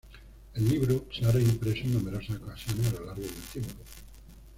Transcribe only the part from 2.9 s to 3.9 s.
lo largo del tiempo.